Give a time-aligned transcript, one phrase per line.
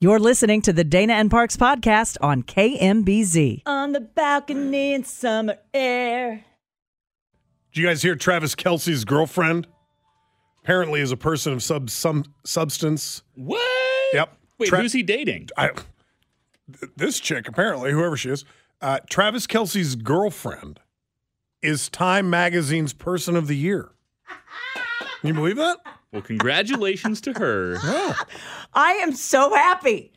[0.00, 3.62] You're listening to the Dana and Parks podcast on KMBZ.
[3.66, 6.44] On the balcony in summer air.
[7.72, 9.66] Did you guys hear Travis Kelce's girlfriend?
[10.62, 13.22] Apparently, is a person of sub some substance.
[13.34, 13.60] What?
[14.14, 14.36] Yep.
[14.58, 15.48] Wait, Tra- who's he dating?
[15.56, 18.44] I, th- this chick, apparently, whoever she is,
[18.80, 20.80] uh, Travis Kelce's girlfriend
[21.62, 23.90] is Time Magazine's Person of the Year.
[25.20, 25.78] Can you believe that?
[26.12, 27.76] Well, congratulations to her.
[27.82, 28.16] Oh,
[28.74, 30.12] I am so happy.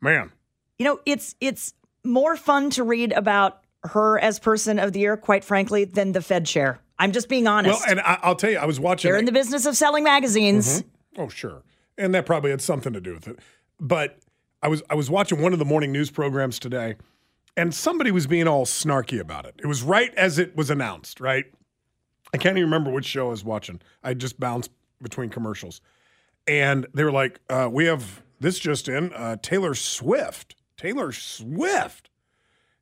[0.00, 0.30] man.
[0.78, 5.16] You know, it's it's more fun to read about her as person of the year,
[5.16, 6.80] quite frankly, than the Fed chair.
[6.98, 7.80] I'm just being honest.
[7.80, 9.10] Well, and I, I'll tell you, I was watching.
[9.10, 10.82] They're in the business of selling magazines.
[10.82, 11.22] Mm-hmm.
[11.22, 11.62] Oh, sure.
[11.98, 13.38] And that probably had something to do with it.
[13.78, 14.18] But
[14.62, 16.96] I was I was watching one of the morning news programs today,
[17.56, 19.54] and somebody was being all snarky about it.
[19.58, 21.44] It was right as it was announced, right?
[22.32, 23.80] I can't even remember which show I was watching.
[24.02, 25.80] I just bounced between commercials.
[26.46, 30.56] And they were like, uh, we have this just in, uh, Taylor Swift.
[30.76, 32.10] Taylor Swift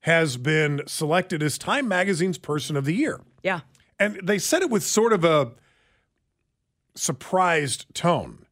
[0.01, 3.21] has been selected as Time Magazine's Person of the Year.
[3.43, 3.61] Yeah.
[3.99, 5.53] And they said it with sort of a
[6.95, 8.47] surprised tone.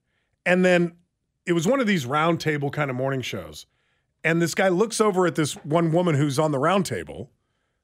[0.44, 0.92] And then
[1.46, 3.66] it was one of these round table kind of morning shows.
[4.24, 7.30] And this guy looks over at this one woman who's on the round table,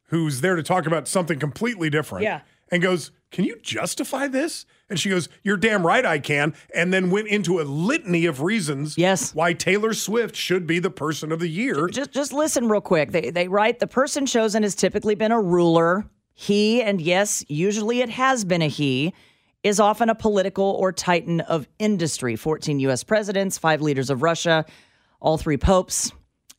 [0.09, 2.25] who's there to talk about something completely different.
[2.25, 2.41] Yeah.
[2.75, 4.67] And goes, Can you justify this?
[4.91, 6.55] And she goes, You're damn right I can.
[6.75, 9.33] And then went into a litany of reasons Yes.
[9.33, 11.87] why Taylor Swift should be the person of the year.
[11.87, 13.13] Just just listen real quick.
[13.13, 16.05] They they write the person chosen has typically been a ruler.
[16.35, 19.15] He and yes, usually it has been a he
[19.63, 22.35] is often a political or titan of industry.
[22.35, 24.65] 14 US presidents, 5 leaders of Russia,
[25.21, 26.11] all three popes.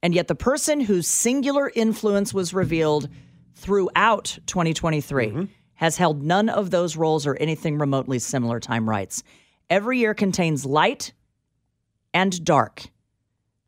[0.02, 3.10] And yet the person whose singular influence was revealed
[3.54, 5.44] throughout 2023 mm-hmm.
[5.76, 9.24] Has held none of those roles or anything remotely similar time rights.
[9.70, 11.14] Every year contains light
[12.14, 12.84] and dark.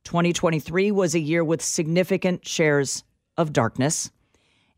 [0.03, 3.03] 2023 was a year with significant shares
[3.37, 4.09] of darkness.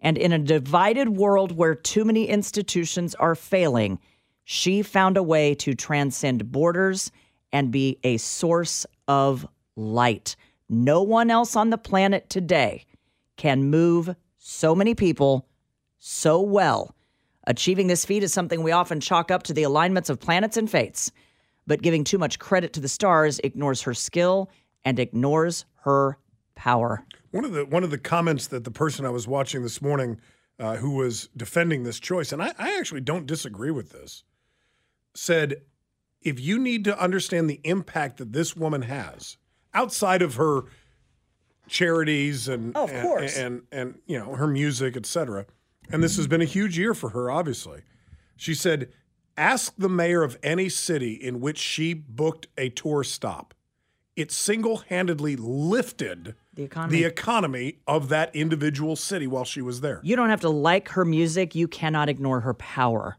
[0.02, 4.00] And in a divided world where too many institutions are failing,
[4.44, 7.12] she found a way to transcend borders
[7.52, 10.36] and be a source of light.
[10.70, 12.86] No one else on the planet today
[13.38, 15.48] can move so many people
[16.00, 16.96] so well.
[17.50, 20.70] Achieving this feat is something we often chalk up to the alignments of planets and
[20.70, 21.12] fates,
[21.66, 24.52] but giving too much credit to the stars ignores her skill
[24.86, 26.20] and ignores her
[26.56, 27.04] power.
[27.32, 30.22] One of the one of the comments that the person I was watching this morning,
[30.60, 34.24] uh, who was defending this choice, and I, I actually don't disagree with this,
[35.16, 35.62] said,
[36.22, 39.38] if you need to understand the impact that this woman has
[39.74, 40.66] outside of her
[41.68, 43.38] charities and Oh, of and, course.
[43.38, 45.48] and, and you know her music, etc.
[45.92, 47.82] And this has been a huge year for her, obviously.
[48.36, 48.90] She said,
[49.38, 53.54] ask the mayor of any city in which she booked a tour stop.
[54.16, 56.98] It single-handedly lifted The economy.
[57.00, 60.02] the economy of that individual city while she was there.
[60.04, 63.18] you don't have to like her music, you cannot ignore her power.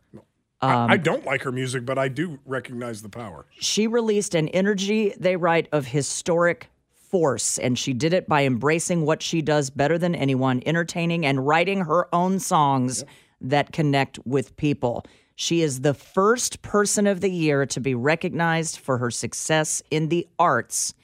[0.61, 3.47] I, I um, don't like her music, but I do recognize the power.
[3.59, 6.69] She released an energy, they write, of historic
[7.11, 11.47] force, and she did it by embracing what she does better than anyone, entertaining and
[11.47, 13.05] writing her own songs
[13.41, 15.05] that connect with people.
[15.35, 20.09] She is the first person of the year to be recognized for her success in
[20.09, 20.95] the arts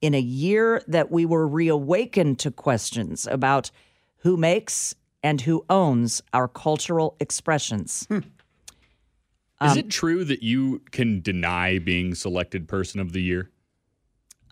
[0.00, 3.70] in a year that we were reawakened to questions about
[4.18, 8.06] who makes and who owns our cultural expressions.
[8.10, 13.50] Um, Is it true that you can deny being selected person of the year?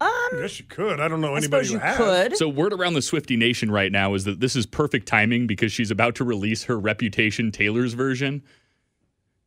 [0.01, 0.99] Um, I guess you could.
[0.99, 1.97] I don't know anybody suppose who you has.
[1.97, 2.37] could.
[2.37, 5.73] So word around the Swiftie Nation right now is that this is perfect timing because
[5.73, 8.43] she's about to release her Reputation Taylor's version.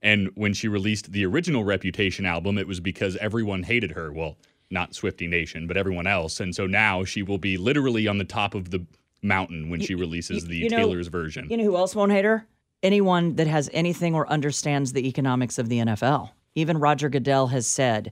[0.02, 4.12] And when she released the original Reputation album, it was because everyone hated her.
[4.12, 4.38] Well,
[4.70, 6.40] not Swiftie Nation, but everyone else.
[6.40, 8.86] And so now she will be literally on the top of the
[9.22, 11.48] mountain when she releases the you know- Taylor's version.
[11.50, 12.46] You know who else won't hate her?
[12.84, 16.32] Anyone that has anything or understands the economics of the NFL.
[16.54, 18.12] Even Roger Goodell has said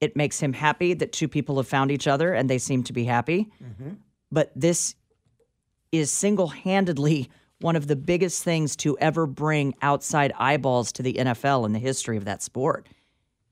[0.00, 2.92] it makes him happy that two people have found each other and they seem to
[2.92, 3.50] be happy.
[4.30, 4.94] But this
[5.92, 7.30] is single handedly
[7.60, 11.78] one of the biggest things to ever bring outside eyeballs to the NFL in the
[11.78, 12.88] history of that sport.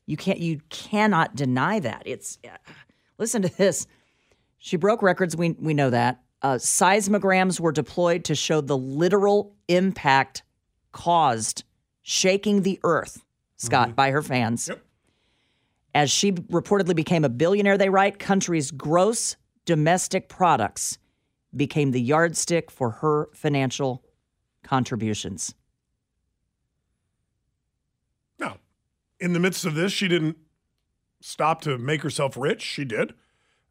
[0.07, 2.03] You can't you cannot deny that.
[2.05, 2.39] It's
[3.17, 3.87] listen to this.
[4.59, 5.37] She broke records.
[5.37, 6.21] We we know that.
[6.43, 10.43] Uh, seismograms were deployed to show the literal impact
[10.91, 11.63] caused,
[12.03, 13.25] shaking the earth.
[13.57, 14.69] Scott by her fans.
[15.95, 20.99] As she reportedly became a billionaire, they write, country's gross domestic products
[21.55, 24.03] became the yardstick for her financial
[24.63, 25.55] contributions.
[28.39, 28.59] Now,
[29.21, 30.39] In the midst of this, she didn't
[31.21, 32.63] stop to make herself rich.
[32.63, 33.15] She did.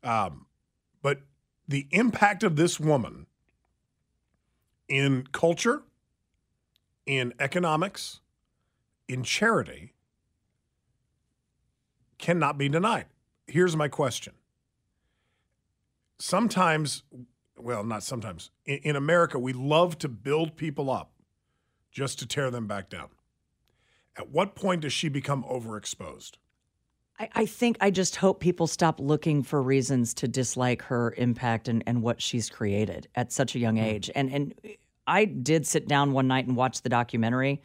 [0.03, 0.45] Um,
[1.01, 1.21] but
[1.67, 3.25] the impact of this woman
[4.87, 5.83] in culture,
[7.05, 8.21] in economics,
[9.07, 9.93] in charity
[12.21, 13.05] cannot be denied.
[13.47, 14.33] Here's my question.
[16.19, 17.03] Sometimes,
[17.57, 21.11] well, not sometimes, in, in America, we love to build people up
[21.91, 23.09] just to tear them back down.
[24.17, 26.33] At what point does she become overexposed?
[27.19, 31.67] I, I think I just hope people stop looking for reasons to dislike her impact
[31.67, 33.83] and, and what she's created at such a young hmm.
[33.83, 34.09] age.
[34.15, 34.55] And and
[35.07, 37.61] I did sit down one night and watch the documentary.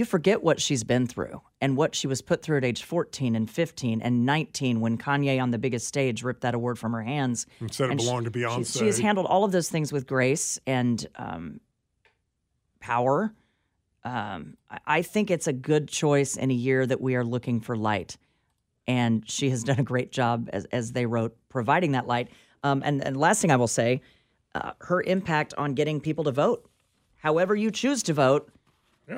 [0.00, 3.36] You forget what she's been through and what she was put through at age 14
[3.36, 7.02] and 15 and 19 when Kanye on the biggest stage ripped that award from her
[7.02, 7.44] hands.
[7.60, 8.78] And said it And she- belonged to Beyonce.
[8.78, 11.60] She, has handled all of those things with grace and um,
[12.80, 13.34] power.
[14.02, 17.60] Um, I- I think it's a good choice in a year that we are looking
[17.60, 18.16] for light.
[18.86, 22.28] And she has done a great job, as, as they wrote, providing that light.
[22.64, 24.00] Um, and, and last thing I will say
[24.54, 26.66] uh, her impact on getting people to vote.
[27.16, 28.50] However, you choose to vote,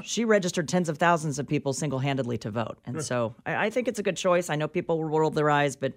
[0.02, 2.78] she registered tens of thousands of people single handedly to vote.
[2.86, 4.50] And so I, I think it's a good choice.
[4.50, 5.92] I know people will roll their eyes, but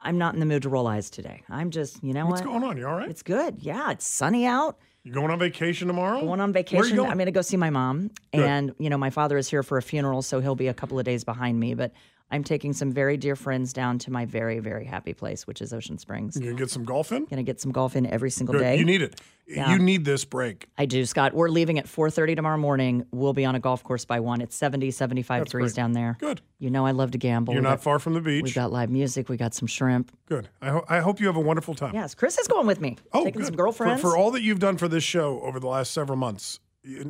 [0.00, 1.42] I'm not in the mood to roll eyes today.
[1.48, 2.48] I'm just, you know What's what?
[2.48, 2.76] going on?
[2.76, 3.10] You all right?
[3.10, 3.56] It's good.
[3.60, 4.78] Yeah, it's sunny out.
[5.02, 6.20] You going on vacation tomorrow?
[6.20, 6.78] Going on vacation.
[6.78, 7.10] Where are you going?
[7.10, 8.10] I'm going to go see my mom.
[8.32, 8.44] Good.
[8.44, 10.98] And, you know, my father is here for a funeral, so he'll be a couple
[10.98, 11.74] of days behind me.
[11.74, 11.92] But
[12.32, 15.72] I'm taking some very dear friends down to my very, very happy place, which is
[15.72, 16.36] Ocean Springs.
[16.36, 17.24] You're gonna get some golf in?
[17.24, 18.60] Going to get some golf in every single Good.
[18.60, 18.76] day.
[18.78, 19.20] You need it.
[19.48, 19.72] Yeah.
[19.72, 20.68] You need this break.
[20.78, 21.34] I do, Scott.
[21.34, 23.04] We're leaving at 4:30 tomorrow morning.
[23.10, 24.40] We'll be on a golf course by 1.
[24.42, 25.82] It's 70, 75 That's degrees great.
[25.82, 26.16] down there.
[26.20, 26.40] Good.
[26.60, 27.52] You know I love to gamble.
[27.54, 28.44] You're We not got- far from the beach.
[28.44, 29.28] We've got live music.
[29.28, 30.12] We got some shrimp.
[30.26, 30.48] Good.
[30.62, 31.94] I, ho- I hope you have a wonderful time.
[31.94, 32.96] Yes, Chris is going with me.
[33.12, 33.46] Oh, Taking good.
[33.46, 34.00] some For- girlfriends.
[34.02, 36.60] For, all that you've done for this show over the last several months.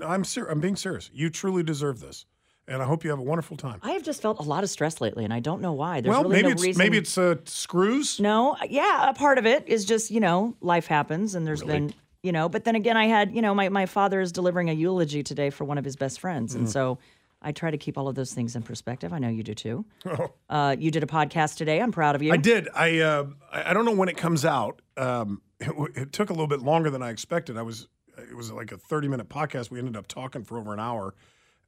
[0.05, 1.11] I'm ser- I'm being serious.
[1.13, 2.25] You truly deserve this,
[2.71, 3.81] and I hope you have a wonderful time.
[3.83, 6.01] I have just felt a lot of stress lately, and I don't know why.
[6.01, 6.79] There's well, really maybe no it's reason.
[6.79, 8.19] maybe it's uh, screws.
[8.21, 11.93] No, yeah, a part of it is just, you know, life happens and there's been,
[12.23, 14.73] you know, but then again, I had, you know, my, my father is delivering a
[14.73, 16.55] eulogy today for one of his best friends.
[16.55, 16.73] And Mm.
[16.73, 16.99] so
[17.43, 19.13] I try to keep all of those things in perspective.
[19.13, 19.85] I know you do too.
[20.07, 20.33] Oh.
[20.49, 21.81] Uh, you did a podcast today.
[21.81, 22.33] I'm proud of you.
[22.33, 22.69] I did.
[22.75, 24.81] I uh, I I don't know when it comes out.
[24.97, 27.57] Um, it, w- it took a little bit longer than I expected.
[27.57, 27.89] I was
[28.19, 29.71] it was like a 30 minute podcast.
[29.71, 31.15] We ended up talking for over an hour.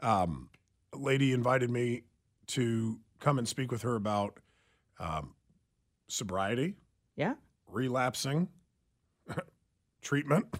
[0.01, 0.51] Um,
[0.93, 2.03] a lady invited me
[2.49, 4.39] to come and speak with her about
[4.99, 5.35] um,
[6.09, 6.75] sobriety,
[7.17, 7.35] Yeah.
[7.67, 8.49] relapsing,
[10.03, 10.47] treatment.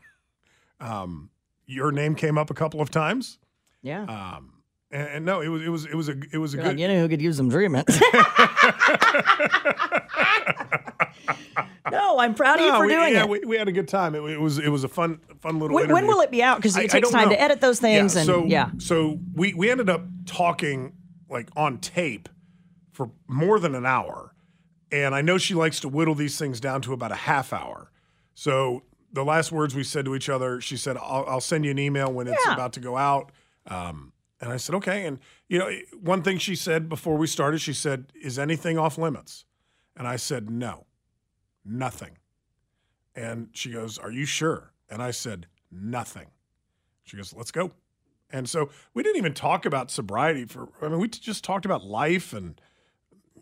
[0.81, 1.31] Um,
[1.65, 3.39] your name came up a couple of times.
[3.83, 4.03] Yeah.
[4.03, 6.63] Um, and, and no, it was it was it was a it was a God,
[6.71, 6.81] good.
[6.81, 7.89] you know who could use some treatment?
[11.93, 13.29] no, I'm proud of you for we, doing yeah, it.
[13.29, 14.15] We, we had a good time.
[14.15, 15.75] It, it was it was a fun fun little.
[15.75, 16.57] When, when will it be out?
[16.57, 17.35] Because it I takes don't time know.
[17.35, 18.15] to edit those things.
[18.15, 18.71] Yeah, and so yeah.
[18.79, 20.95] so we we ended up talking
[21.29, 22.29] like on tape
[22.93, 24.35] for more than an hour,
[24.91, 27.91] and I know she likes to whittle these things down to about a half hour.
[28.35, 28.83] So
[29.13, 31.79] the last words we said to each other, she said, "I'll, I'll send you an
[31.79, 32.55] email when it's Yeah.
[32.55, 33.31] about to go out."
[33.67, 35.19] Um, and I said, "Okay." And
[35.49, 35.71] you know,
[36.01, 39.45] one thing she said before we started, she said, "Is anything off limits?"
[39.95, 40.87] And I said, "No,
[41.65, 42.19] nothing."
[43.15, 44.73] And she goes, Are you sure?
[44.89, 46.29] And I said, Nothing.
[47.05, 47.73] She goes, Let's go.
[48.31, 51.85] And so we didn't even talk about sobriety for, I mean, we just talked about
[51.85, 52.59] life and,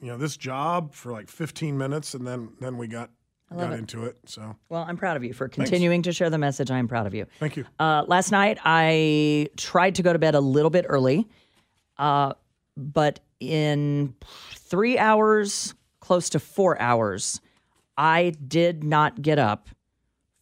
[0.00, 2.14] you know, this job for like 15 minutes.
[2.14, 3.10] And then, then we got,
[3.56, 4.16] got into it.
[4.26, 6.72] So Well, I'm proud of you for continuing to share the message.
[6.72, 7.26] I am proud of you.
[7.38, 7.64] thank you.
[7.78, 11.28] Uh, last night, I tried to go to bed a little bit early,
[11.96, 12.32] uh,
[12.76, 14.14] but in
[14.54, 17.40] three hours, close to four hours,
[18.00, 19.68] I did not get up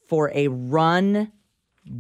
[0.06, 1.32] for a run.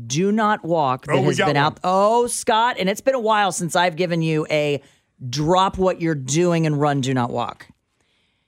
[0.06, 1.56] Do not walk that Oh, has been one.
[1.56, 1.80] out.
[1.82, 4.80] Oh, Scott, and it's been a while since I've given you a
[5.28, 7.66] drop what you're doing and run, do not walk.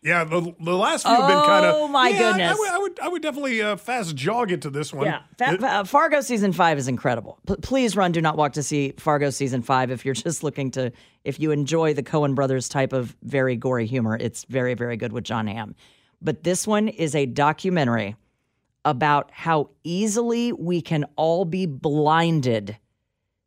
[0.02, 1.74] Yeah, the, the last few have been kind of.
[1.76, 2.58] Oh, my yeah, I- I, goodness.
[2.70, 5.04] I would, I would definitely uh, fast jog it to this one.
[5.06, 7.38] Yeah, Fa- It- uh, Fargo season five is incredible.
[7.46, 10.70] P- please run, do not walk to see Fargo season five if you're just looking
[10.70, 10.90] to,
[11.24, 14.16] if you enjoy the Coen brothers type of very gory humor.
[14.18, 15.74] It's very, very good with Jon Hamm.
[16.22, 18.16] But this one is a documentary
[18.84, 22.76] about how easily we can all be blinded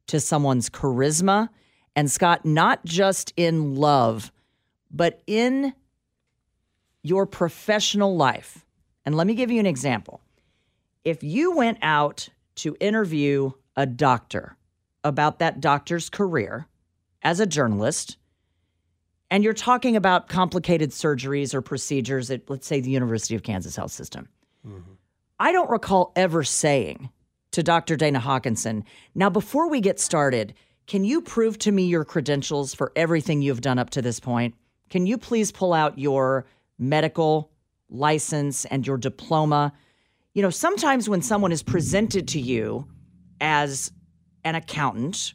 [0.08, 1.50] to someone's charisma.
[1.96, 4.32] And Scott, not just in love,
[4.92, 5.74] but in
[7.04, 8.66] your professional life.
[9.06, 10.22] And let me give you an example
[11.04, 14.56] if you went out to interview a doctor
[15.04, 16.68] about that doctor's career
[17.22, 18.18] as a journalist,
[19.30, 23.76] and you're talking about complicated surgeries or procedures at, let's say, the University of Kansas
[23.76, 24.28] Health System,
[24.68, 24.94] mm-hmm.
[25.40, 27.10] I don't recall ever saying
[27.52, 27.96] to Dr.
[27.96, 28.84] Dana Hawkinson,
[29.16, 30.54] now, before we get started,
[30.88, 34.56] can you prove to me your credentials for everything you've done up to this point?
[34.90, 36.46] Can you please pull out your
[36.78, 37.52] medical
[37.90, 39.74] license and your diploma?
[40.34, 42.88] You know, sometimes when someone is presented to you
[43.40, 43.92] as
[44.44, 45.34] an accountant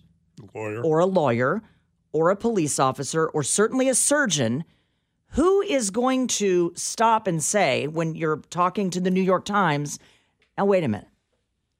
[0.54, 0.82] lawyer.
[0.82, 1.62] or a lawyer
[2.12, 4.64] or a police officer or certainly a surgeon,
[5.32, 9.98] who is going to stop and say when you're talking to the New York Times,
[10.56, 11.08] now wait a minute,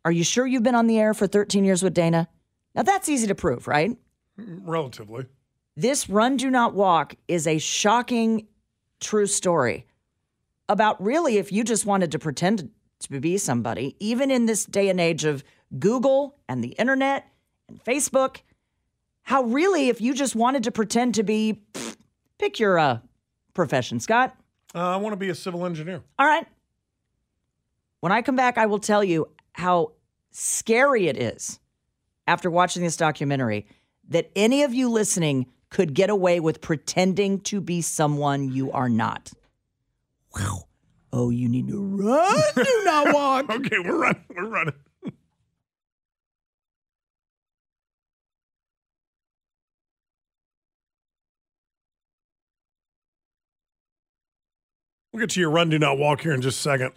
[0.05, 2.29] are you sure you've been on the air for 13 years with Dana?
[2.75, 3.97] Now that's easy to prove, right?
[4.37, 5.27] Relatively.
[5.77, 8.49] This Run Do Not Walk is a shocking
[9.01, 9.87] true story
[10.69, 12.71] about really if you just wanted to pretend
[13.01, 15.45] to be somebody, even in this day and age of
[15.79, 17.29] Google and the internet
[17.69, 18.39] and Facebook,
[19.29, 21.61] how really if you just wanted to pretend to be,
[22.39, 22.99] pick your uh,
[23.53, 24.35] profession, Scott.
[24.75, 26.03] Uh, I want to be a civil engineer.
[26.19, 26.47] All right.
[28.01, 29.93] When I come back, I will tell you how
[30.31, 31.61] scary it is
[32.27, 33.67] after watching this documentary
[34.09, 38.89] that any of you listening could get away with pretending to be someone you are
[38.89, 39.31] not.
[40.35, 40.69] Wow.
[41.13, 43.45] Oh, you need to run, do not walk.
[43.51, 44.25] Okay, we're running.
[44.35, 44.75] We're running.
[55.13, 56.93] We'll get to your run, do not walk here in just a second.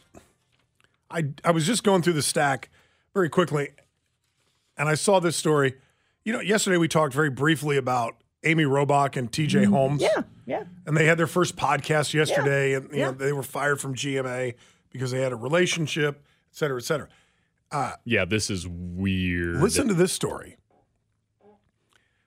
[1.10, 2.70] I I was just going through the stack
[3.14, 3.70] very quickly,
[4.78, 5.76] and I saw this story.
[6.24, 9.64] You know, yesterday we talked very briefly about Amy Robach and T.J.
[9.64, 9.74] Mm-hmm.
[9.74, 10.02] Holmes.
[10.02, 10.64] Yeah, yeah.
[10.86, 13.06] and they had their first podcast yesterday, and you yeah.
[13.06, 14.56] know they were fired from GMA
[14.90, 17.08] because they had a relationship, et cetera, et cetera.
[17.72, 19.58] Uh, yeah, this is weird.
[19.62, 20.58] Listen to this story.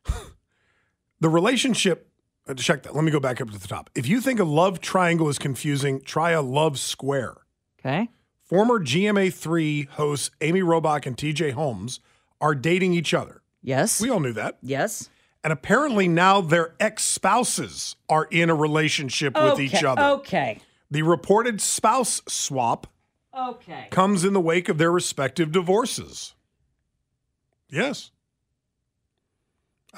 [1.21, 2.11] the relationship.
[2.49, 2.95] Uh, Check that.
[2.95, 3.91] Let me go back up to the top.
[3.95, 7.37] If you think a love triangle is confusing, try a love square.
[7.81, 8.09] Okay.
[8.43, 12.01] Former GMA3 hosts Amy Robach and TJ Holmes
[12.41, 13.43] are dating each other.
[13.63, 14.01] Yes.
[14.01, 14.59] We all knew that.
[14.63, 15.09] yes.
[15.43, 20.01] And apparently now their ex spouses are in a relationship with each other.
[20.21, 20.59] Okay.
[20.91, 22.87] The reported spouse swap
[23.37, 23.89] Okay.
[23.91, 26.33] comes in the wake of their respective divorces.
[27.69, 28.11] Yes.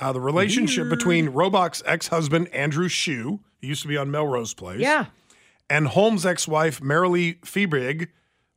[0.00, 4.54] Uh, the relationship between Robach's ex husband, Andrew Shue, he used to be on Melrose
[4.54, 5.06] Place, Yeah.
[5.70, 8.08] and Holmes' ex wife, Marilee Fiebrig,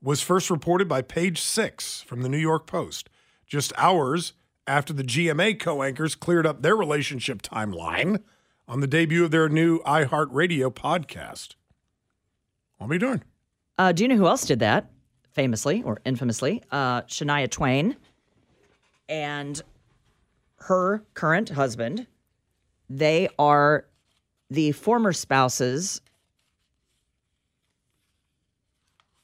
[0.02, 3.10] was first reported by Page Six from the New York Post,
[3.48, 4.34] just hours
[4.68, 8.22] after the GMA co anchors cleared up their relationship timeline
[8.68, 11.56] on the debut of their new iHeartRadio podcast.
[12.78, 13.24] What are be doing?
[13.78, 14.90] Uh, do you know who else did that?
[15.32, 17.96] Famously or infamously, uh, Shania Twain
[19.08, 19.62] and
[20.62, 22.08] her current husband.
[22.90, 23.86] They are
[24.50, 26.02] the former spouses.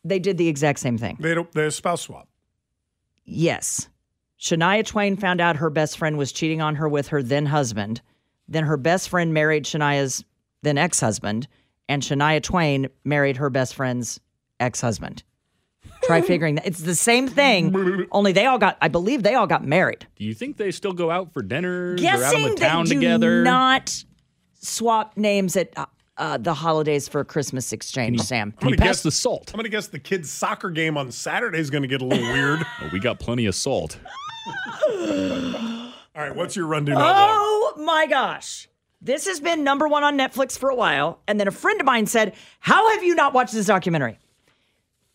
[0.03, 1.17] They did the exact same thing.
[1.19, 2.27] They had a, they had a spouse swap.
[3.23, 3.89] Yes.
[4.39, 8.01] Shania Twain found out her best friend was cheating on her with her then husband.
[8.47, 10.23] Then her best friend married Shania's
[10.61, 11.47] then ex husband,
[11.89, 14.19] and Shania Twain married her best friend's
[14.59, 15.23] ex husband.
[16.05, 16.65] Try figuring that.
[16.67, 20.05] It's the same thing, only they all got, I believe they all got married.
[20.15, 22.85] Do you think they still go out for dinners or out Guessing in the town
[22.85, 23.43] they do together?
[23.43, 24.03] not
[24.53, 25.85] swap names at uh,
[26.17, 28.51] uh, the holidays for Christmas exchange, Sam.
[28.53, 29.51] Can you gonna pass guess- the salt?
[29.53, 32.05] I'm going to guess the kids' soccer game on Saturday is going to get a
[32.05, 32.59] little weird.
[32.81, 33.97] Oh, we got plenty of salt.
[34.87, 37.29] All right, what's your run do not walk?
[37.31, 38.67] Oh my gosh.
[39.01, 41.19] This has been number one on Netflix for a while.
[41.27, 44.17] And then a friend of mine said, How have you not watched this documentary?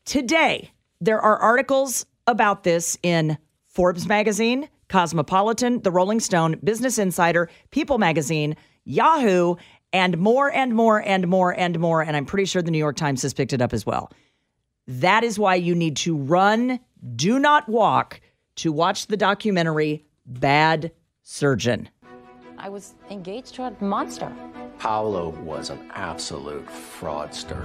[0.05, 3.39] Today, there are articles about this in
[3.69, 9.57] Forbes magazine, Cosmopolitan, The Rolling Stone, Business Insider, People magazine, Yahoo,
[9.93, 12.03] and more and more and more and more.
[12.03, 14.13] And I'm pretty sure the New York Times has picked it up as well.
[14.87, 16.81] That is why you need to run,
[17.17, 18.21] do not walk,
[18.57, 20.93] to watch the documentary Bad
[21.23, 21.89] Surgeon.
[22.59, 24.31] I was engaged to a monster.
[24.81, 27.63] Paolo was an absolute fraudster,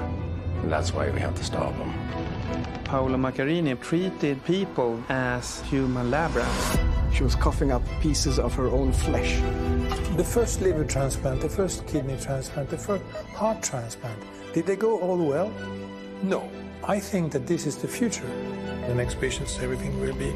[0.62, 1.94] and that's why we have to stop him.
[2.84, 6.78] Paolo Macchiarini treated people as human lab rats.
[7.14, 9.40] She was coughing up pieces of her own flesh.
[10.18, 15.00] The first liver transplant, the first kidney transplant, the first heart transplant, did they go
[15.00, 15.54] all well?
[16.22, 16.50] No.
[16.84, 18.28] I think that this is the future.
[18.88, 20.34] The next patients, everything will be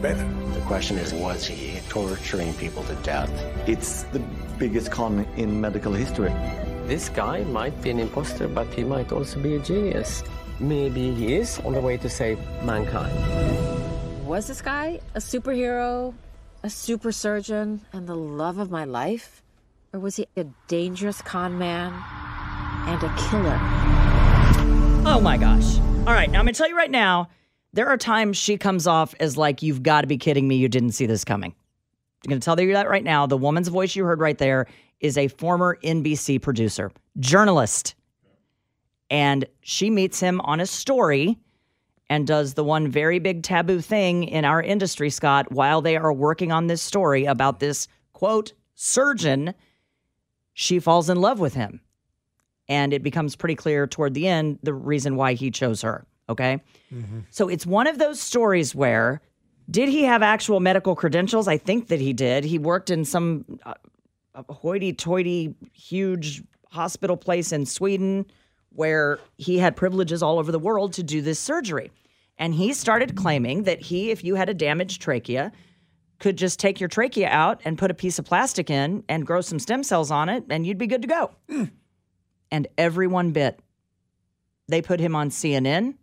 [0.00, 0.26] better.
[0.54, 3.30] The question is, was he torturing people to death?
[3.68, 4.22] It's the
[4.60, 6.30] biggest con in medical history.
[6.86, 10.22] This guy might be an imposter, but he might also be a genius.
[10.60, 13.16] Maybe he is on the way to save mankind.
[14.26, 16.12] Was this guy a superhero,
[16.62, 19.42] a super surgeon, and the love of my life?
[19.94, 21.94] Or was he a dangerous con man
[22.86, 23.58] and a killer?
[25.08, 25.78] Oh my gosh.
[26.06, 27.30] All right, now I'm going to tell you right now,
[27.72, 30.68] there are times she comes off as like, you've got to be kidding me, you
[30.68, 31.54] didn't see this coming.
[32.24, 33.26] I'm going to tell you that right now.
[33.26, 34.66] The woman's voice you heard right there
[35.00, 37.94] is a former NBC producer, journalist.
[39.08, 41.38] And she meets him on a story
[42.10, 46.12] and does the one very big taboo thing in our industry, Scott, while they are
[46.12, 49.54] working on this story about this quote, surgeon.
[50.52, 51.80] She falls in love with him.
[52.68, 56.06] And it becomes pretty clear toward the end the reason why he chose her.
[56.28, 56.60] Okay.
[56.94, 57.20] Mm-hmm.
[57.30, 59.20] So it's one of those stories where
[59.70, 61.46] did he have actual medical credentials?
[61.46, 62.44] I think that he did.
[62.44, 63.74] He worked in some uh,
[64.48, 68.26] hoity toity, huge hospital place in Sweden
[68.70, 71.90] where he had privileges all over the world to do this surgery.
[72.38, 75.52] And he started claiming that he, if you had a damaged trachea,
[76.18, 79.40] could just take your trachea out and put a piece of plastic in and grow
[79.40, 81.30] some stem cells on it, and you'd be good to go.
[81.50, 81.70] Mm.
[82.50, 83.58] And everyone bit.
[84.68, 85.94] They put him on CNN.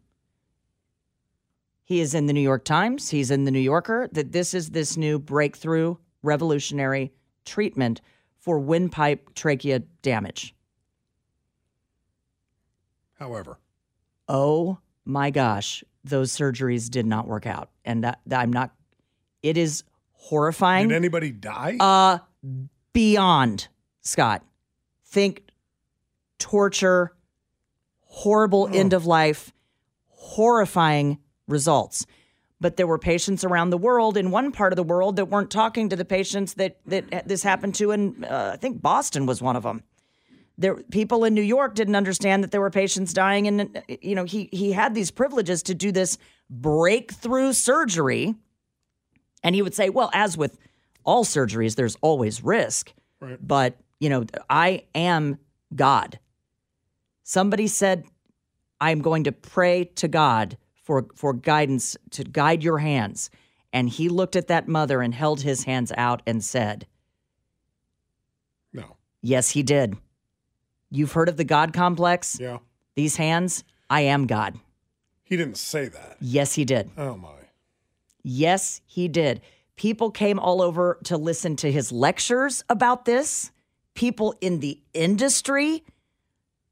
[1.88, 3.12] He is in the New York Times.
[3.12, 4.10] He's in the New Yorker.
[4.12, 7.14] That this is this new breakthrough, revolutionary
[7.46, 8.02] treatment
[8.38, 10.54] for windpipe trachea damage.
[13.14, 13.58] However,
[14.28, 18.76] oh my gosh, those surgeries did not work out, and that, that I'm not.
[19.42, 20.90] It is horrifying.
[20.90, 21.78] Did anybody die?
[21.80, 22.18] Uh,
[22.92, 23.70] beyond
[24.02, 24.44] Scott.
[25.06, 25.44] Think
[26.38, 27.14] torture,
[28.02, 28.78] horrible oh.
[28.78, 29.54] end of life,
[30.08, 32.06] horrifying results.
[32.60, 35.52] But there were patients around the world in one part of the world that weren't
[35.52, 39.42] talking to the patients that that this happened to, and uh, I think Boston was
[39.42, 39.84] one of them.
[40.58, 44.24] There, people in New York didn't understand that there were patients dying, and you know
[44.24, 46.18] he he had these privileges to do this
[46.50, 48.34] breakthrough surgery,
[49.44, 50.58] and he would say, "Well, as with
[51.04, 53.38] all surgeries, there's always risk, right.
[53.40, 55.38] but you know I am
[55.76, 56.18] God."
[57.22, 58.06] Somebody said,
[58.82, 60.58] "I'm going to pray to God."
[60.88, 63.30] For, for guidance to guide your hands.
[63.74, 66.88] And he looked at that mother and held his hands out and said,
[68.72, 68.96] No.
[69.22, 69.98] Yes, he did.
[70.90, 72.40] You've heard of the God complex?
[72.40, 72.60] Yeah.
[72.96, 74.58] These hands, I am God.
[75.26, 76.16] He didn't say that.
[76.22, 76.90] Yes, he did.
[76.98, 77.34] Oh, my.
[78.24, 79.42] Yes, he did.
[79.76, 83.52] People came all over to listen to his lectures about this.
[83.94, 85.84] People in the industry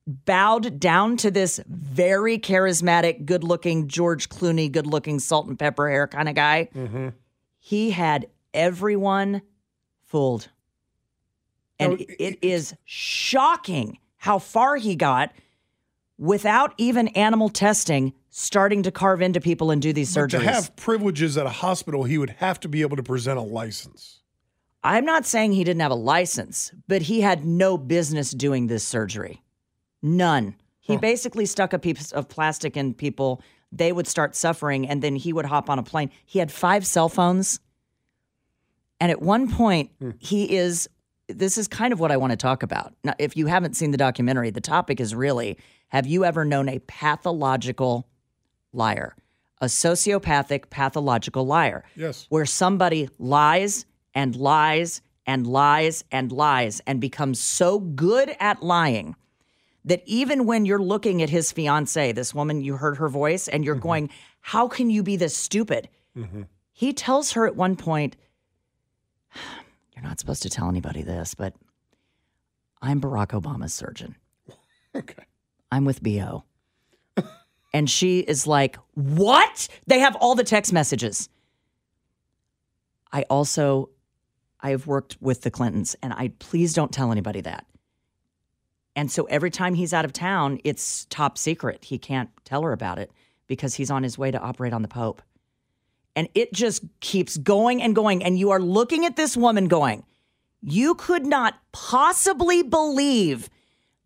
[0.08, 5.90] bowed down to this very charismatic, good looking George Clooney, good looking salt and pepper
[5.90, 6.70] hair kind of guy.
[6.76, 7.10] Mm-hmm.
[7.60, 9.42] He had everyone
[10.04, 10.50] fooled.
[11.80, 15.34] And no, it, it is shocking how far he got
[16.18, 20.30] without even animal testing starting to carve into people and do these surgeries.
[20.32, 23.42] to have privileges at a hospital, he would have to be able to present a
[23.42, 24.22] license.
[24.84, 28.84] I'm not saying he didn't have a license, but he had no business doing this
[28.84, 29.42] surgery.
[30.06, 30.56] None.
[30.82, 33.42] He basically stuck a piece of plastic in people.
[33.72, 36.12] They would start suffering, and then he would hop on a plane.
[36.26, 37.60] He had five cell phones.
[39.02, 40.12] And at one point, hmm.
[40.20, 40.88] he is
[41.28, 42.94] this is kind of what I want to talk about.
[43.04, 46.70] Now, if you haven't seen the documentary, the topic is really have you ever known
[46.70, 48.08] a pathological
[48.74, 49.16] liar?
[49.60, 51.84] A sociopathic pathological liar.
[51.96, 52.28] Yes.
[52.30, 59.16] Where somebody lies and lies and lies and lies and becomes so good at lying
[59.86, 63.64] that even when you're looking at his fiance, this woman, you heard her voice, and
[63.64, 63.84] you're mm-hmm.
[63.84, 64.10] going,
[64.42, 65.90] How can you be this stupid?
[66.18, 66.44] Mm-hmm.
[66.72, 68.18] He tells her at one point,
[69.96, 71.54] You're not supposed to tell anybody this, but
[72.82, 74.16] I'm Barack Obama's surgeon.
[74.96, 75.26] Okay.
[75.74, 76.46] I'm with BO.
[77.74, 79.68] and she is like, What?
[79.88, 81.28] They have all the text messages.
[83.12, 83.90] I also
[84.62, 87.66] I have worked with the Clintons and I please don't tell anybody that.
[88.96, 91.84] And so every time he's out of town, it's top secret.
[91.84, 93.12] He can't tell her about it
[93.48, 95.22] because he's on his way to operate on the Pope.
[96.16, 98.24] And it just keeps going and going.
[98.24, 100.06] And you are looking at this woman going,
[100.62, 103.50] you could not possibly believe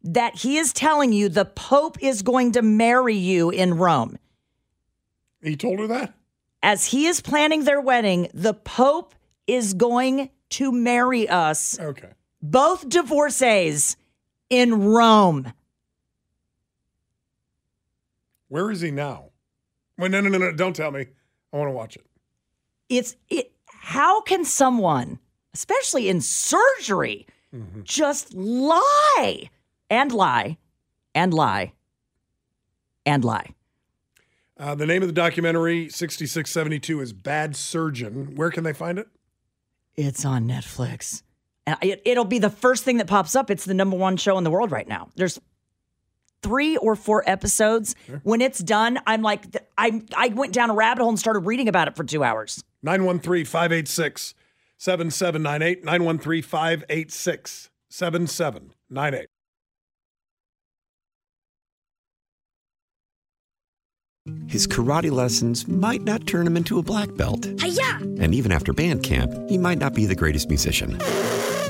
[0.03, 4.17] that he is telling you the Pope is going to marry you in Rome.
[5.41, 6.15] He told her that?
[6.63, 9.13] As he is planning their wedding, the Pope
[9.45, 11.79] is going to marry us.
[11.79, 12.09] Okay.
[12.41, 13.95] Both divorcees
[14.49, 15.53] in Rome.
[18.47, 19.25] Where is he now?
[19.97, 20.51] Wait, no, no, no, no.
[20.51, 21.07] Don't tell me.
[21.53, 22.05] I want to watch it.
[22.89, 25.19] It's it how can someone,
[25.53, 27.81] especially in surgery, Mm-hmm.
[27.83, 29.49] just lie
[29.89, 30.57] and lie
[31.15, 31.73] and lie
[33.07, 33.55] and lie?
[34.55, 38.35] Uh, the name of the documentary, 6672, is Bad Surgeon.
[38.35, 39.07] Where can they find it?
[39.95, 41.23] It's on Netflix.
[41.69, 43.49] And it, it'll be the first thing that pops up.
[43.49, 45.09] It's the number one show in the world right now.
[45.15, 45.39] There's
[46.41, 47.95] three or four episodes.
[48.23, 49.45] When it's done, I'm like,
[49.77, 52.63] I, I went down a rabbit hole and started reading about it for two hours.
[52.81, 54.33] 913 586
[54.77, 55.83] 7798.
[55.83, 59.27] 913 586 7798.
[64.47, 67.45] His karate lessons might not turn him into a black belt.
[67.45, 70.99] And even after band camp, he might not be the greatest musician.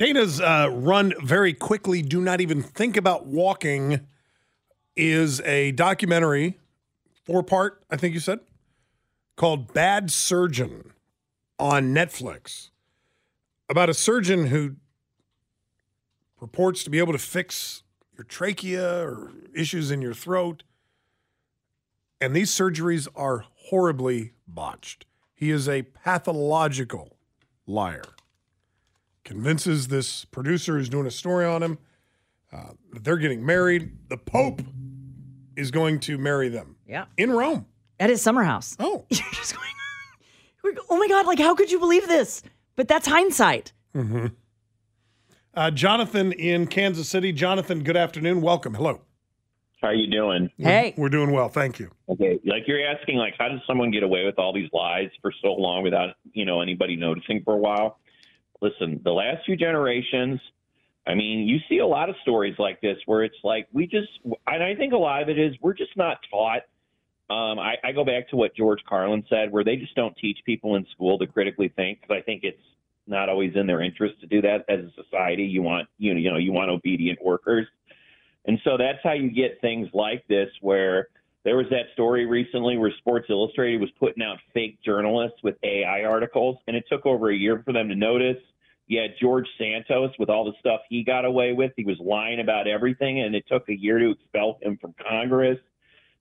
[0.00, 4.06] Dana's uh, run very quickly, do not even think about walking
[4.96, 6.58] is a documentary,
[7.26, 8.40] four part, I think you said,
[9.36, 10.94] called Bad Surgeon
[11.58, 12.70] on Netflix
[13.68, 14.76] about a surgeon who
[16.38, 17.82] purports to be able to fix
[18.16, 20.62] your trachea or issues in your throat.
[22.22, 25.04] And these surgeries are horribly botched.
[25.34, 27.18] He is a pathological
[27.66, 28.04] liar
[29.24, 31.78] convinces this producer who's doing a story on him
[32.52, 33.90] uh, that they're getting married.
[34.08, 34.62] The Pope
[35.56, 36.76] is going to marry them.
[36.86, 37.06] Yeah.
[37.16, 37.66] In Rome.
[37.98, 38.76] At his summer house.
[38.78, 39.04] Oh.
[39.10, 42.42] You're just going, oh my God, like, how could you believe this?
[42.76, 43.72] But that's hindsight.
[43.94, 44.26] Mm-hmm.
[45.52, 47.32] Uh, Jonathan in Kansas City.
[47.32, 48.40] Jonathan, good afternoon.
[48.40, 48.74] Welcome.
[48.74, 49.00] Hello.
[49.82, 50.50] How are you doing?
[50.58, 50.94] Hey.
[50.96, 51.48] We're doing well.
[51.48, 51.90] Thank you.
[52.08, 52.38] Okay.
[52.44, 55.52] Like you're asking, like, how does someone get away with all these lies for so
[55.52, 57.98] long without, you know, anybody noticing for a while?
[58.60, 60.40] Listen, the last few generations,
[61.06, 64.08] I mean, you see a lot of stories like this where it's like we just,
[64.46, 66.62] and I think a lot of it is we're just not taught.
[67.30, 70.38] Um, I, I go back to what George Carlin said, where they just don't teach
[70.44, 72.58] people in school to critically think, because I think it's
[73.06, 75.44] not always in their interest to do that as a society.
[75.44, 77.66] You want, you know, you know, you want obedient workers,
[78.46, 81.08] and so that's how you get things like this, where
[81.44, 86.04] there was that story recently where Sports Illustrated was putting out fake journalists with AI
[86.04, 88.36] articles, and it took over a year for them to notice.
[88.86, 91.72] You had George Santos with all the stuff he got away with.
[91.76, 95.58] He was lying about everything, and it took a year to expel him from Congress.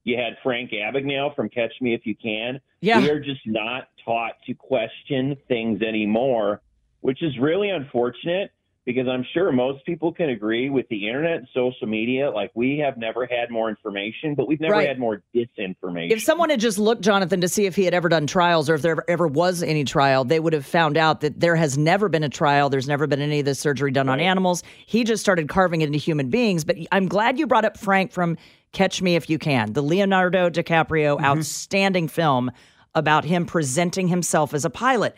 [0.03, 2.61] You had Frank Abagnale from Catch Me If You Can.
[2.79, 3.01] Yeah.
[3.01, 6.61] We are just not taught to question things anymore,
[7.01, 8.51] which is really unfortunate
[8.85, 12.31] because I'm sure most people can agree with the internet and social media.
[12.31, 14.87] Like, we have never had more information, but we've never Right.
[14.87, 16.11] had more disinformation.
[16.11, 18.75] If someone had just looked, Jonathan, to see if he had ever done trials or
[18.75, 21.77] if there ever, ever was any trial, they would have found out that there has
[21.77, 22.69] never been a trial.
[22.69, 24.63] There's never been any of this surgery done on animals.
[24.85, 26.63] He just started carving it into human beings.
[26.63, 28.37] But I'm glad you brought up Frank from
[28.71, 31.25] Catch Me If You Can, the Leonardo DiCaprio mm-hmm.
[31.25, 32.51] outstanding film
[32.95, 35.15] about him presenting himself as a pilot.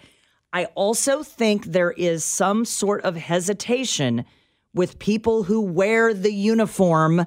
[0.53, 4.25] I also think there is some sort of hesitation
[4.73, 7.25] with people who wear the uniform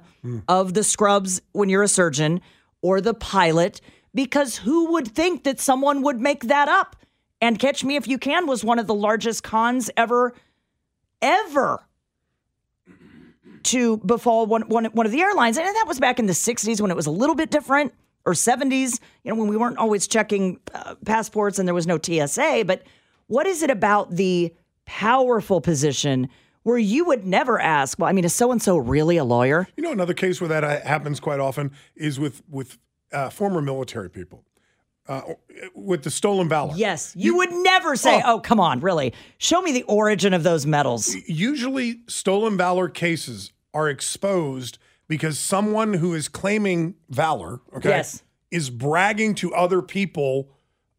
[0.48, 2.40] of the scrubs when you're a surgeon
[2.82, 3.80] or the pilot
[4.14, 6.96] because who would think that someone would make that up?
[7.40, 10.34] And Catch Me If You Can was one of the largest cons ever,
[11.20, 11.84] ever
[13.64, 15.58] to befall one, one, one of the airlines.
[15.58, 17.92] And that was back in the 60s when it was a little bit different,
[18.26, 21.98] or 70s, you know, when we weren't always checking uh, passports and there was no
[21.98, 22.64] TSA.
[22.66, 22.82] But
[23.26, 24.54] what is it about the
[24.86, 26.28] powerful position
[26.62, 29.68] where you would never ask, well, I mean, is so and so really a lawyer?
[29.76, 32.78] You know, another case where that happens quite often is with with
[33.12, 34.44] uh, former military people.
[35.06, 35.34] Uh,
[35.74, 36.72] with the stolen valor.
[36.76, 38.40] Yes, you, would never say, oh.
[38.40, 39.12] come on, really?
[39.36, 45.92] Show me the origin of those medals." Usually, stolen valor cases are exposed because someone
[45.92, 48.22] who is claiming valor, okay, Yes.
[48.50, 50.48] is bragging to other people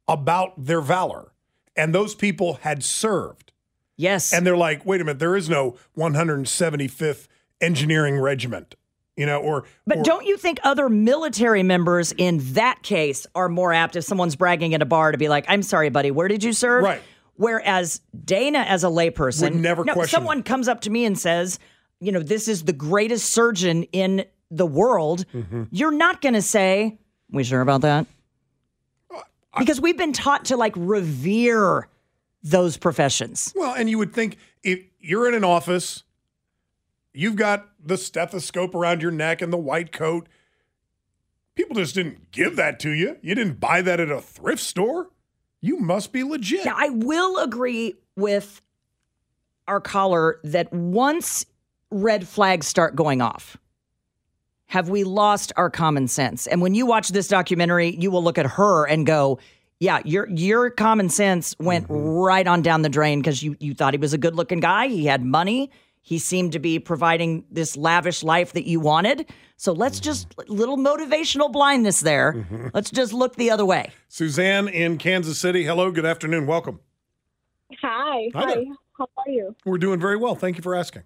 [0.08, 1.32] about their valor.
[1.76, 3.52] And those people had served.
[3.98, 4.34] Yes.
[4.34, 7.28] And they're like, wait a minute, there is no 175th
[7.62, 8.76] Engineering Regiment,
[9.16, 9.64] you know, or.
[9.88, 14.04] But or- don't you think other military members in that case are more apt if
[14.04, 16.84] someone's bragging at a bar to be like, I'm sorry, buddy, where did you serve?
[16.84, 17.02] Right.
[17.38, 21.18] Whereas Dana, as a layperson, Would never no, question someone comes up to me and
[21.18, 21.60] says,
[22.00, 25.26] you know, this is the greatest surgeon in the world.
[25.34, 25.64] Mm-hmm.
[25.72, 26.98] You're not going to say,
[27.30, 28.06] we sure about that?
[29.58, 31.88] Because we've been taught to like revere
[32.44, 33.54] those professions.
[33.56, 36.04] Well, and you would think if you're in an office,
[37.14, 40.28] you've got the stethoscope around your neck and the white coat.
[41.56, 43.18] People just didn't give that to you.
[43.22, 45.10] You didn't buy that at a thrift store.
[45.62, 46.66] You must be legit.
[46.66, 48.62] Yeah, I will agree with
[49.68, 51.46] our caller that once
[51.90, 53.58] red flags start going off,
[54.68, 56.48] have we lost our common sense?
[56.48, 59.40] And when you watch this documentary, you will look at her and go,
[59.80, 61.96] yeah, your your common sense went mm-hmm.
[61.96, 64.88] right on down the drain because you you thought he was a good looking guy.
[64.88, 65.70] He had money.
[66.02, 69.28] He seemed to be providing this lavish life that you wanted.
[69.58, 70.06] So let's mm-hmm.
[70.06, 72.34] just little motivational blindness there.
[72.34, 72.68] Mm-hmm.
[72.74, 73.92] Let's just look the other way.
[74.08, 75.64] Suzanne in Kansas City.
[75.64, 76.46] Hello, good afternoon.
[76.46, 76.80] Welcome.
[77.82, 78.30] Hi.
[78.34, 78.64] Hi there.
[78.98, 79.56] How are you?
[79.66, 80.36] We're doing very well.
[80.36, 81.04] Thank you for asking.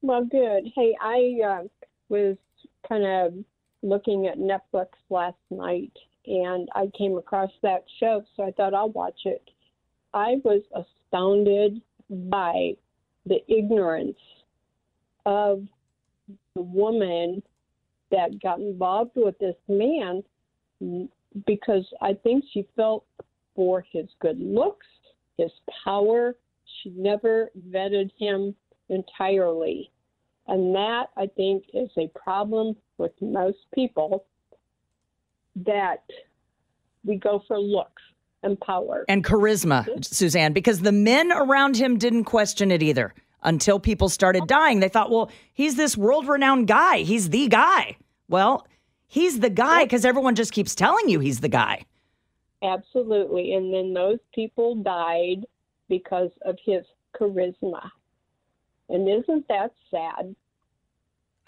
[0.00, 0.72] Well, good.
[0.74, 1.62] Hey, I uh,
[2.08, 2.36] was
[2.88, 3.34] kind of
[3.82, 5.92] looking at Netflix last night
[6.26, 9.42] and I came across that show, so I thought I'll watch it.
[10.14, 12.72] I was astounded by
[13.26, 14.18] the ignorance
[15.26, 15.66] of
[16.54, 17.42] the woman
[18.10, 20.22] that got involved with this man
[21.46, 23.04] because I think she felt
[23.56, 24.86] for his good looks,
[25.38, 25.50] his
[25.84, 26.36] power.
[26.82, 28.54] She never vetted him
[28.88, 29.90] entirely.
[30.46, 34.24] And that, I think, is a problem with most people
[35.56, 36.02] that
[37.04, 38.02] we go for looks
[38.42, 39.04] and power.
[39.08, 44.46] and charisma, Suzanne, because the men around him didn't question it either until people started
[44.46, 44.80] dying.
[44.80, 46.98] They thought, well, he's this world renowned guy.
[46.98, 47.96] He's the guy.
[48.28, 48.66] Well,
[49.06, 51.84] he's the guy because everyone just keeps telling you he's the guy.
[52.62, 53.54] Absolutely.
[53.54, 55.44] And then those people died
[55.88, 57.90] because of his charisma.
[58.92, 60.36] And isn't that sad?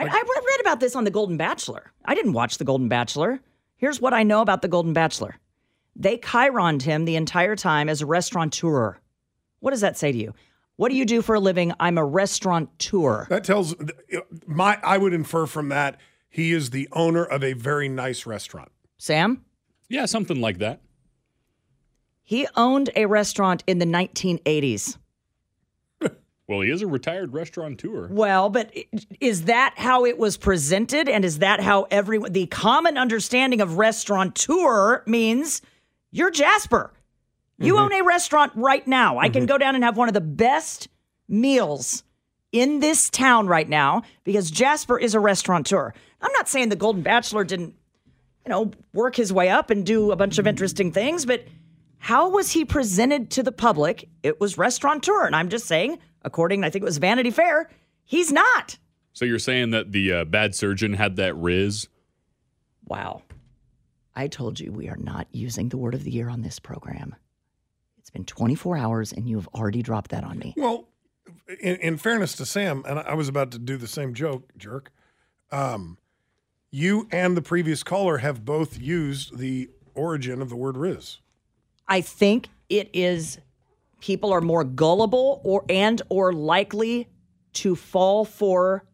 [0.00, 1.92] I, I read about this on The Golden Bachelor.
[2.04, 3.40] I didn't watch The Golden Bachelor.
[3.76, 5.36] Here's what I know about The Golden Bachelor
[5.96, 8.98] they chyroned him the entire time as a restaurateur.
[9.60, 10.34] What does that say to you?
[10.74, 11.72] What do you do for a living?
[11.78, 13.28] I'm a restaurateur.
[13.28, 13.76] That tells
[14.44, 18.72] my I would infer from that he is the owner of a very nice restaurant.
[18.98, 19.44] Sam?
[19.88, 20.80] Yeah, something like that.
[22.24, 24.96] He owned a restaurant in the 1980s.
[26.46, 28.08] Well, he is a retired restaurateur.
[28.10, 28.70] Well, but
[29.18, 31.08] is that how it was presented?
[31.08, 35.62] And is that how everyone, the common understanding of restaurateur means
[36.10, 36.92] you're Jasper.
[37.58, 37.84] You mm-hmm.
[37.84, 39.18] own a restaurant right now.
[39.18, 39.46] I can mm-hmm.
[39.46, 40.88] go down and have one of the best
[41.28, 42.02] meals
[42.52, 45.94] in this town right now because Jasper is a restaurateur.
[46.20, 47.74] I'm not saying the Golden Bachelor didn't,
[48.44, 51.44] you know, work his way up and do a bunch of interesting things, but
[51.98, 54.08] how was he presented to the public?
[54.22, 55.24] It was restaurateur.
[55.24, 57.70] And I'm just saying, according, I think it was Vanity Fair,
[58.04, 58.78] he's not.
[59.12, 61.88] So you're saying that the uh, bad surgeon had that rizz?
[62.86, 63.22] Wow.
[64.16, 67.14] I told you we are not using the word of the year on this program.
[67.98, 70.54] It's been 24 hours and you have already dropped that on me.
[70.56, 70.88] Well,
[71.60, 74.92] in, in fairness to Sam, and I was about to do the same joke, jerk.
[75.50, 75.98] Um,
[76.70, 81.18] you and the previous caller have both used the origin of the word "rizz."
[81.86, 83.38] I think it is
[84.04, 87.08] people are more gullible or and or likely
[87.54, 88.84] to fall for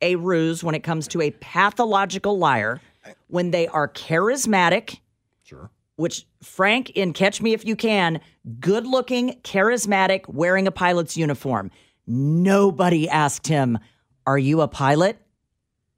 [0.00, 2.80] a ruse when it comes to a pathological liar
[3.26, 5.00] when they are charismatic.
[5.42, 5.72] Sure.
[5.96, 8.20] Which Frank in Catch Me If You Can,
[8.60, 11.72] good looking, charismatic, wearing a pilot's uniform.
[12.06, 13.76] Nobody asked him,
[14.24, 15.18] Are you a pilot?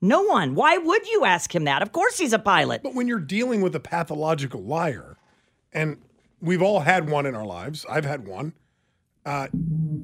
[0.01, 0.55] No one.
[0.55, 1.83] Why would you ask him that?
[1.83, 2.83] Of course he's a pilot.
[2.83, 5.19] But when you're dealing with a pathological liar,
[5.75, 5.99] and
[6.45, 8.53] we've all had one in our lives, I've had one,
[9.25, 9.49] uh,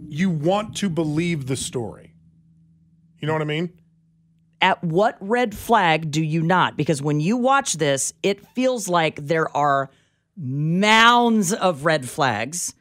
[0.09, 2.15] you want to believe the story.
[3.19, 3.71] You know what I mean?
[4.63, 6.77] At what red flag do you not?
[6.77, 9.91] Because when you watch this, it feels like there are
[10.37, 12.75] mounds of red flags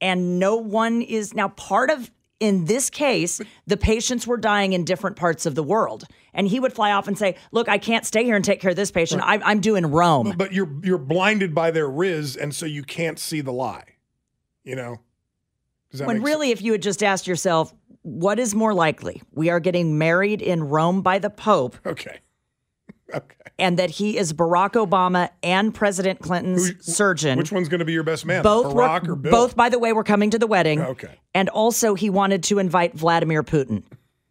[0.00, 2.10] and no one is now part of
[2.42, 6.58] in this case the patients were dying in different parts of the world and he
[6.58, 8.90] would fly off and say look i can't stay here and take care of this
[8.90, 12.82] patient I, i'm doing rome But, you're you're blinded by their rizz, and so you
[12.82, 13.84] can't see the lie.
[14.64, 15.00] You know?
[15.90, 19.48] Does that when really if you had just asked yourself what is more likely we
[19.48, 22.18] are getting married in rome by the pope Okay.
[23.14, 27.84] okay and that he is barack obama and president clinton's surgeon Which one's going to
[27.84, 28.42] be your best man?
[28.42, 29.30] both were- or Bill?
[29.32, 31.18] both by the way were coming to the wedding Okay.
[31.34, 33.82] and also he wanted to invite vladimir putin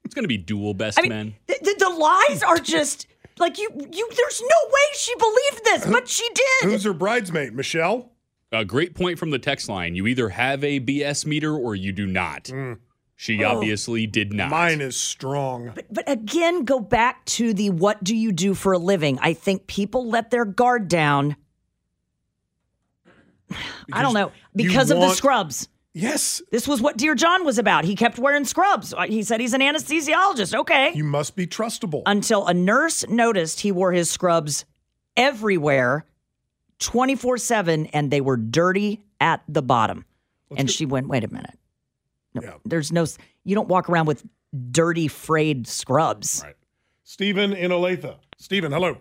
[0.05, 1.35] It's going to be dual best I mean, men.
[1.47, 3.07] the, the, the lies are just
[3.39, 7.53] like you you there's no way she believed this but she did Who's her bridesmaid?
[7.53, 8.11] Michelle?
[8.53, 9.95] A great point from the text line.
[9.95, 12.43] You either have a BS meter or you do not.
[12.45, 12.79] Mm.
[13.21, 13.57] She Oh.
[13.57, 14.49] obviously did not.
[14.49, 15.73] Mine is strong.
[15.75, 19.33] but but again go back to the what do you do for a living i
[19.33, 21.35] think people let their guard down
[23.93, 26.41] i don't know because of the want- scrubs Yes.
[26.51, 29.53] this was what Dirty John was about he kept wearing scrubs Uh, he said he's
[29.53, 32.01] an anesthesiologist okay You must be trustable.
[32.05, 34.65] until a nurse noticed he wore his scrubs
[35.17, 36.05] everywhere
[36.79, 40.05] 24 7 and they were dirty at the bottom
[40.57, 41.57] and she went wait a minute
[42.33, 43.05] no, there's no
[43.43, 44.23] you don't walk around with
[44.71, 46.55] dirty frayed scrubs Right.
[47.03, 48.15] Stephen in Olathe.
[48.37, 48.97] Stephen, hello.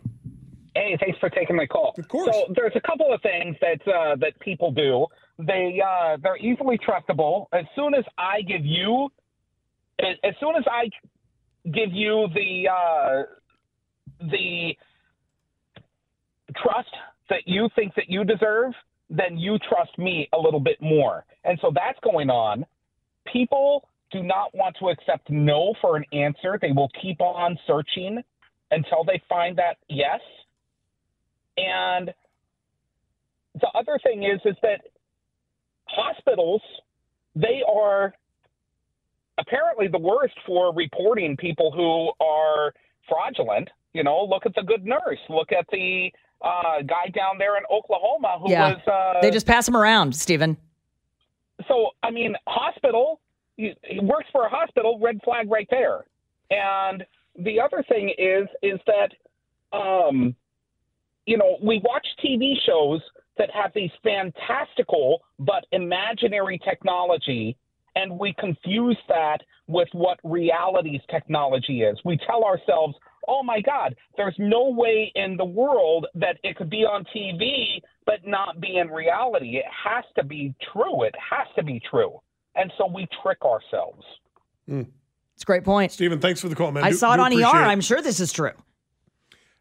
[0.75, 1.95] Hey, thanks for taking my call.
[1.97, 2.35] Of course.
[2.35, 5.07] So there's a couple of things that uh, that people do.
[5.38, 7.47] They uh, they're easily trustable.
[7.53, 9.09] As soon as I give you,
[10.01, 10.88] as, as soon as I
[11.71, 13.23] give you the uh,
[14.31, 14.77] the
[16.57, 16.88] trust
[17.29, 18.73] that you think that you deserve,
[19.09, 21.25] then you trust me a little bit more.
[21.45, 22.66] And so that's going on.
[23.33, 26.59] People do not want to accept no for an answer.
[26.61, 28.23] They will keep on searching
[28.71, 30.21] until they find that yes.
[31.57, 32.13] And
[33.55, 34.81] the other thing is is that
[35.87, 36.63] hospitals
[37.35, 38.13] they are
[39.39, 42.73] apparently the worst for reporting people who are
[43.09, 43.69] fraudulent.
[43.93, 45.19] You know, look at the good nurse.
[45.29, 46.11] Look at the
[46.43, 48.81] uh, guy down there in Oklahoma who yeah was.
[48.87, 50.57] Uh, they just pass them around stephen
[51.68, 53.20] so I mean, hospital.
[53.57, 54.99] He works for a hospital.
[55.01, 56.05] Red flag right there.
[56.51, 57.05] And
[57.38, 60.35] the other thing is is that, um,
[61.27, 63.01] you know, we watch TV shows
[63.38, 67.57] that have these fantastical but imaginary technology,
[67.96, 71.99] and we confuse that with what reality's technology is.
[72.05, 72.96] We tell ourselves,
[73.29, 77.81] "Oh my God, there's no way in the world that it could be on TV."
[78.11, 79.59] But not be in reality.
[79.59, 81.05] It has to be true.
[81.05, 82.18] It has to be true.
[82.57, 84.05] And so we trick ourselves.
[84.66, 86.83] it's a great point Stephen, thanks for the call, man.
[86.83, 88.51] i Do- saw it on er appreciate i'm sure this is true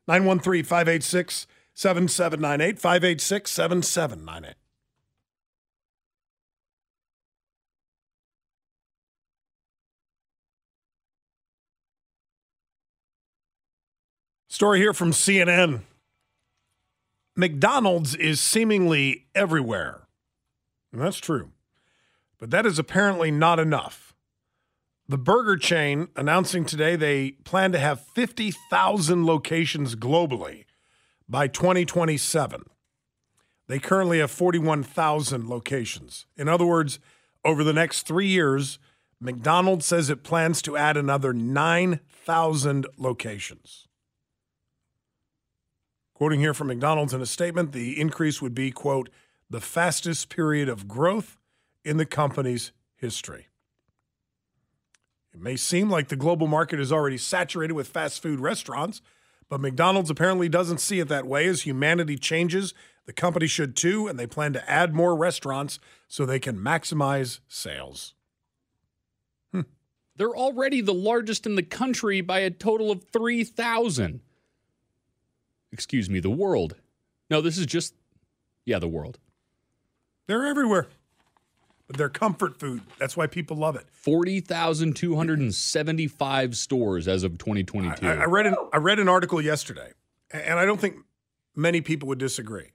[0.07, 4.55] 913 586 7798 586 7798.
[14.47, 15.81] Story here from CNN.
[17.39, 20.02] McDonald's is seemingly everywhere.
[20.91, 21.52] And that's true.
[22.38, 24.13] But that is apparently not enough.
[25.08, 30.65] The burger chain announcing today they plan to have 50,000 locations globally
[31.30, 32.63] by 2027.
[33.69, 36.25] They currently have 41,000 locations.
[36.36, 36.99] In other words,
[37.45, 38.80] over the next three years,
[39.21, 43.88] McDonald's says it plans to add another 9,000 locations.
[46.19, 49.08] Quoting here from McDonald's in a statement, the increase would be, quote,
[49.49, 51.38] the fastest period of growth
[51.86, 53.47] in the company's history.
[55.34, 59.01] It may seem like the global market is already saturated with fast food restaurants,
[59.47, 61.47] but McDonald's apparently doesn't see it that way.
[61.47, 62.74] As humanity changes,
[63.05, 67.39] the company should too, and they plan to add more restaurants so they can maximize
[67.47, 68.13] sales.
[69.53, 69.61] Hmm.
[70.17, 74.20] They're already the largest in the country by a total of 3,000.
[75.72, 76.76] Excuse me, the world.
[77.30, 77.95] No, this is just,
[78.65, 79.20] yeah, the world.
[80.28, 80.88] They're everywhere.
[81.88, 82.82] But they're comfort food.
[82.99, 83.88] That's why people love it.
[83.91, 88.07] 40,275 stores as of 2022.
[88.07, 89.93] I, I read an I read an article yesterday,
[90.30, 90.97] and I don't think
[91.55, 92.74] many people would disagree.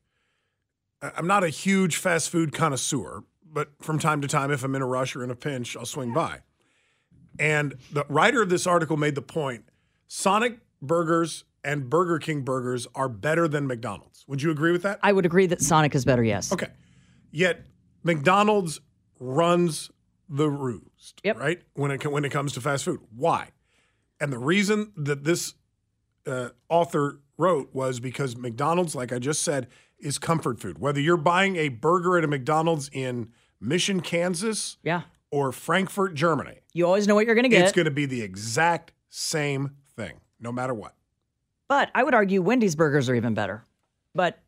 [1.01, 4.82] I'm not a huge fast food connoisseur, but from time to time, if I'm in
[4.82, 6.40] a rush or in a pinch, I'll swing by.
[7.38, 9.66] And the writer of this article made the point
[10.09, 14.24] Sonic burgers and Burger King burgers are better than McDonald's.
[14.28, 15.00] Would you agree with that?
[15.02, 16.52] I would agree that Sonic is better, yes.
[16.52, 16.68] Okay.
[17.30, 17.62] Yet
[18.02, 18.80] McDonald's
[19.18, 19.90] runs
[20.28, 21.62] the roost, right?
[21.74, 23.00] When it when it comes to fast food.
[23.14, 23.50] Why?
[24.20, 25.54] And the reason that this
[26.26, 29.66] uh, author wrote was because McDonald's, like I just said,
[29.98, 30.78] is comfort food.
[30.78, 36.60] Whether you're buying a burger at a McDonald's in Mission, Kansas, yeah, or Frankfurt, Germany,
[36.72, 37.62] You always know what you're going to get.
[37.62, 40.94] it's going to be the exact same thing, no matter what.
[41.68, 43.64] But I would argue Wendy's burgers are even better.
[44.14, 44.40] But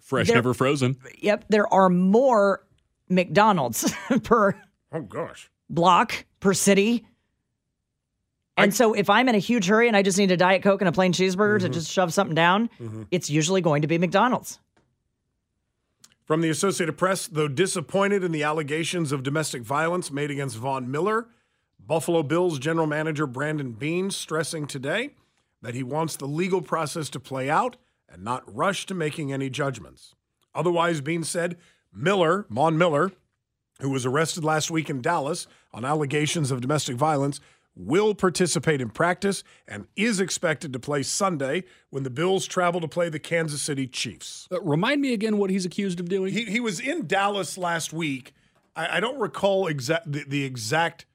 [0.00, 0.96] Fresh, There- never frozen.
[1.20, 2.66] yep, there are more
[3.08, 4.60] McDonald's per
[4.92, 5.50] Oh gosh.
[5.70, 7.06] block per city.
[8.56, 10.82] And so if I'm in a huge hurry and I just need a Diet Coke
[10.82, 11.72] and a plain cheeseburger to mm-hmm.
[11.72, 13.04] just shove something down, mm-hmm.
[13.10, 14.58] it's usually going to be McDonald's.
[16.24, 20.90] From the Associated Press, though disappointed in the allegations of domestic violence made against Von
[20.90, 21.28] Miller,
[21.84, 25.10] Buffalo Bills general manager Brandon Beane stressing today
[25.62, 27.76] that he wants the legal process to play out
[28.08, 30.14] and not rush to making any judgments.
[30.54, 31.56] Otherwise, Beane said
[31.94, 33.12] Miller, Von Miller,
[33.80, 37.40] who was arrested last week in Dallas on allegations of domestic violence,
[37.74, 42.88] will participate in practice and is expected to play Sunday when the Bills travel to
[42.88, 44.46] play the Kansas City Chiefs.
[44.52, 46.32] Uh, remind me again what he's accused of doing.
[46.32, 48.34] He, he was in Dallas last week.
[48.76, 51.06] I, I don't recall exact the, the exact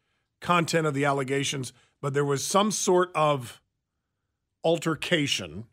[0.41, 3.61] content of the allegations, but there was some sort of
[4.67, 5.63] altercation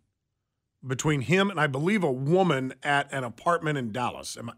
[0.87, 4.37] between him and I believe a woman at an apartment in Dallas.
[4.37, 4.55] Am I,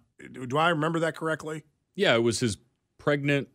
[0.47, 1.63] do I remember that correctly?
[1.95, 2.59] Yeah, it was his
[2.99, 3.49] pregnant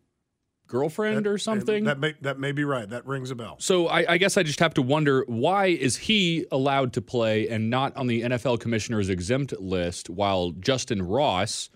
[0.66, 1.84] girlfriend or something.
[1.84, 2.90] That may, that may be right.
[2.90, 3.58] That rings a bell.
[3.60, 7.48] So I, I guess I just have to wonder why is he allowed to play
[7.48, 11.70] and not on the NFL commissioner's exempt list, while Justyn Ross,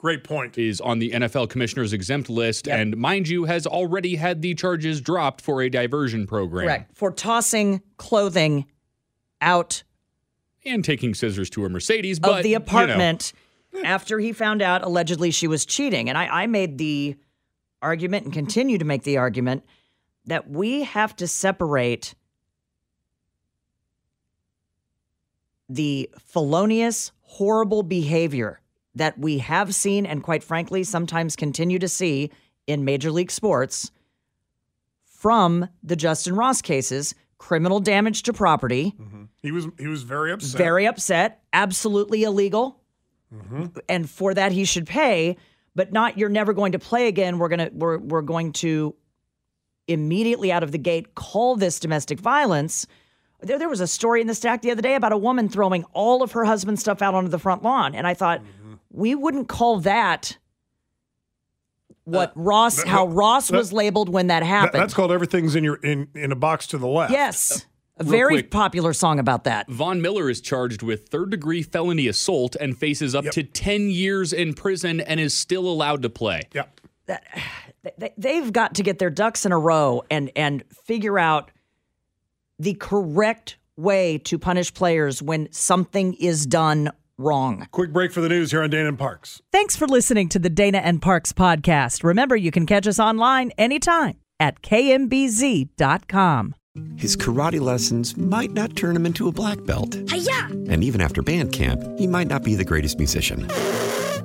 [0.00, 4.40] great point, is on the NFL commissioner's exempt list, and mind you, has already had
[4.40, 6.96] the charges dropped for a diversion program Correct.
[6.96, 8.66] For tossing clothing
[9.42, 9.82] out
[10.64, 12.64] and taking scissors to a Mercedes, but of the you know.
[12.64, 13.34] apartment
[13.84, 16.08] after he found out allegedly she was cheating.
[16.08, 17.16] And I, I made the
[17.82, 19.64] argument and continue to make the argument
[20.24, 22.14] that we have to separate
[25.68, 28.60] the felonious, horrible behavior
[28.94, 32.30] that we have seen and quite frankly sometimes continue to see
[32.66, 33.90] in Major League Sports
[35.04, 39.24] from the Justyn Ross cases, criminal damage to property, mm-hmm.
[39.42, 40.58] He was he was very upset.
[40.58, 42.80] very upset, absolutely illegal.
[43.34, 43.66] Mm-hmm.
[43.88, 45.36] And for that he should pay,
[45.74, 47.38] but not you're never going to play again.
[47.38, 48.94] We're going to we're we're going to
[49.88, 52.86] immediately out of the gate call this domestic violence.
[53.40, 55.84] There, there was a story in the stack the other day about a woman throwing
[55.92, 57.94] all of her husband's stuff out onto the front lawn.
[57.94, 58.59] And I thought, mm-hmm.
[58.92, 64.40] We wouldn't call that uh, what Ross, that- how Ross that- was labeled when that
[64.40, 64.82] That- happened.
[64.82, 67.12] that's called everything's in your in in a box to the left.
[67.12, 67.52] yes.
[67.52, 67.66] Uh,
[67.98, 68.50] a Real very quick.
[68.50, 69.68] popular song about that.
[69.68, 74.32] Von Miller is charged with third degree felony assault and faces up to 10 years
[74.32, 76.42] in prison and is still allowed to play.
[76.54, 76.62] Yeah.
[77.06, 77.24] that
[77.98, 81.50] they- they've got to get their ducks in a row and and figure out
[82.58, 87.66] the correct way to punish players when something is done wrong.
[87.70, 89.40] Quick break for the news here on Dana and Parks.
[89.52, 92.02] Thanks for listening to the Dana and Parks podcast.
[92.02, 96.54] Remember, you can catch us online anytime at kmbz.com.
[96.96, 99.94] His karate lessons might not turn him into a black belt.
[99.96, 103.46] And even after band camp, he might not be the greatest musician.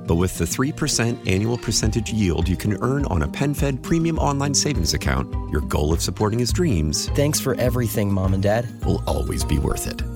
[0.06, 4.54] But with the 3% annual percentage yield you can earn on a PenFed premium online
[4.54, 8.68] savings account, your goal of supporting his dreams Thanks for everything, Mom and Dad.
[8.84, 10.15] will always be worth it.